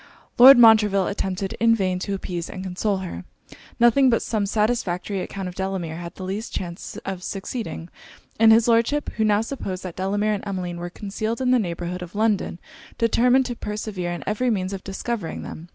[0.39, 3.23] Lord Montreville attempted in vain to appease and console her.
[3.79, 7.87] Nothing but some satisfactory account of Delamere had the least chance of succeeding;
[8.39, 12.01] and his Lordship, who now supposed that Delamere and Emmeline were concealed in the neighbourhood
[12.01, 12.59] of London,
[12.97, 15.69] determined to persevere in every means of discovering them.